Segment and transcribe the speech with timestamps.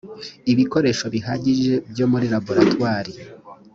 [0.51, 3.11] ibikoresho bihagije byo muri laboratwari